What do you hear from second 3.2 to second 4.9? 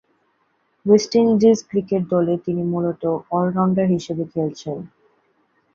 All-rounder হিসেবে খেলছেন।